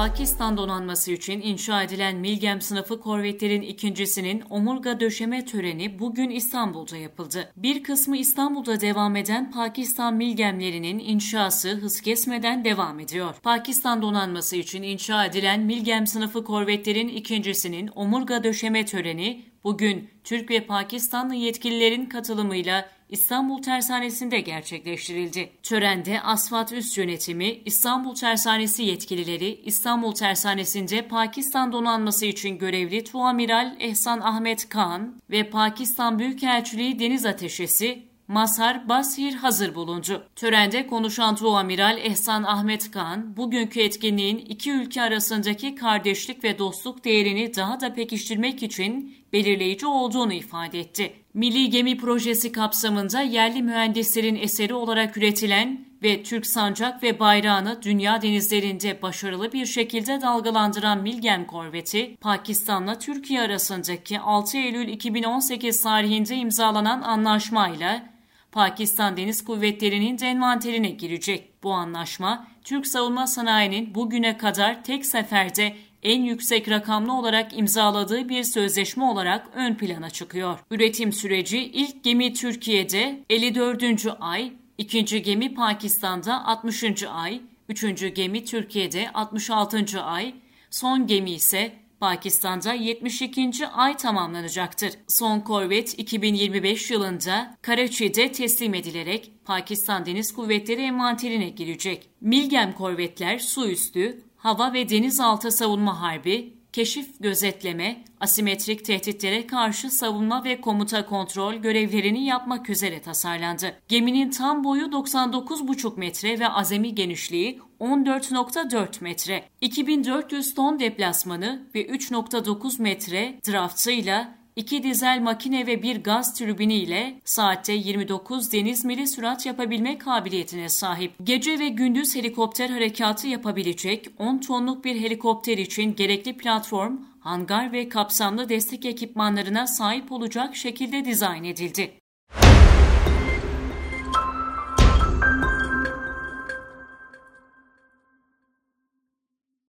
[0.00, 7.52] Pakistan donanması için inşa edilen Milgem sınıfı korvetlerin ikincisinin omurga döşeme töreni bugün İstanbul'da yapıldı.
[7.56, 13.34] Bir kısmı İstanbul'da devam eden Pakistan Milgemlerinin inşası hız kesmeden devam ediyor.
[13.42, 20.66] Pakistan donanması için inşa edilen Milgem sınıfı korvetlerin ikincisinin omurga döşeme töreni bugün Türk ve
[20.66, 25.50] Pakistanlı yetkililerin katılımıyla İstanbul Tersanesi'nde gerçekleştirildi.
[25.62, 34.20] Törende Asfalt Üst Yönetimi, İstanbul Tersanesi yetkilileri, İstanbul Tersanesi'nde Pakistan donanması için görevli Tuamiral Ehsan
[34.20, 40.26] Ahmet Khan ve Pakistan Büyükelçiliği Deniz Ateşesi Mazhar Basir hazır bulundu.
[40.36, 47.56] Törende konuşan Tuamiral Ehsan Ahmet Khan, bugünkü etkinliğin iki ülke arasındaki kardeşlik ve dostluk değerini
[47.56, 51.12] daha da pekiştirmek için belirleyici olduğunu ifade etti.
[51.34, 58.22] Milli Gemi Projesi kapsamında yerli mühendislerin eseri olarak üretilen ve Türk sancak ve bayrağını dünya
[58.22, 67.02] denizlerinde başarılı bir şekilde dalgalandıran Milgem korveti, Pakistan'la Türkiye arasındaki 6 Eylül 2018 tarihinde imzalanan
[67.02, 68.09] anlaşmayla
[68.52, 71.62] Pakistan Deniz Kuvvetleri'nin envanterine girecek.
[71.62, 78.44] Bu anlaşma, Türk savunma sanayinin bugüne kadar tek seferde en yüksek rakamlı olarak imzaladığı bir
[78.44, 80.58] sözleşme olarak ön plana çıkıyor.
[80.70, 84.06] Üretim süreci ilk gemi Türkiye'de 54.
[84.20, 87.02] ay, ikinci gemi Pakistan'da 60.
[87.02, 90.02] ay, üçüncü gemi Türkiye'de 66.
[90.02, 90.34] ay,
[90.70, 93.66] son gemi ise Pakistan'da 72.
[93.66, 94.92] ay tamamlanacaktır.
[95.08, 102.10] Son korvet 2025 yılında Karachi'de teslim edilerek Pakistan Deniz Kuvvetleri envanterine girecek.
[102.20, 110.44] Milgem korvetler su üstü, hava ve denizaltı savunma harbi, keşif gözetleme, asimetrik tehditlere karşı savunma
[110.44, 113.74] ve komuta kontrol görevlerini yapmak üzere tasarlandı.
[113.88, 119.44] Geminin tam boyu 99,5 metre ve azami genişliği 14.4 metre.
[119.60, 127.20] 2400 ton deplasmanı ve 3.9 metre draftıyla iki dizel makine ve bir gaz türbini ile
[127.24, 131.12] saatte 29 deniz mili sürat yapabilme kabiliyetine sahip.
[131.22, 137.88] Gece ve gündüz helikopter harekatı yapabilecek 10 tonluk bir helikopter için gerekli platform, hangar ve
[137.88, 141.92] kapsamlı destek ekipmanlarına sahip olacak şekilde dizayn edildi.